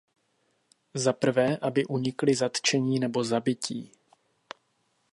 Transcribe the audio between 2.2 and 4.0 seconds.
zatčení nebo zabití.